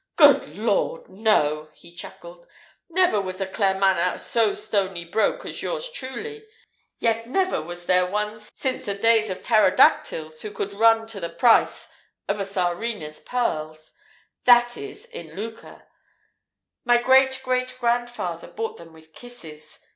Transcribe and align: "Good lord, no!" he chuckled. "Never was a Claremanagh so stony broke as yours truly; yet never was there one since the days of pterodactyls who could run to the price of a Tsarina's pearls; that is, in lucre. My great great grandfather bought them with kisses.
"Good 0.15 0.57
lord, 0.57 1.09
no!" 1.09 1.69
he 1.75 1.93
chuckled. 1.93 2.47
"Never 2.89 3.21
was 3.21 3.39
a 3.39 3.45
Claremanagh 3.45 4.19
so 4.19 4.55
stony 4.55 5.05
broke 5.05 5.45
as 5.45 5.61
yours 5.61 5.89
truly; 5.91 6.43
yet 6.97 7.27
never 7.27 7.61
was 7.61 7.85
there 7.85 8.07
one 8.07 8.39
since 8.39 8.85
the 8.85 8.95
days 8.95 9.29
of 9.29 9.43
pterodactyls 9.43 10.41
who 10.41 10.49
could 10.49 10.73
run 10.73 11.05
to 11.05 11.19
the 11.19 11.29
price 11.29 11.87
of 12.27 12.39
a 12.39 12.43
Tsarina's 12.45 13.19
pearls; 13.19 13.91
that 14.45 14.75
is, 14.75 15.05
in 15.05 15.35
lucre. 15.35 15.83
My 16.83 16.97
great 16.97 17.39
great 17.43 17.77
grandfather 17.77 18.47
bought 18.47 18.77
them 18.77 18.93
with 18.93 19.13
kisses. 19.13 19.81